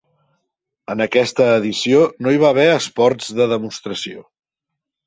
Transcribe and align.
En 0.93 1.03
aquesta 1.05 1.47
edició 1.59 2.01
no 2.27 2.35
hi 2.35 2.43
va 2.45 2.51
haver 2.57 2.67
esports 2.81 3.31
de 3.43 3.49
demostració. 3.57 4.29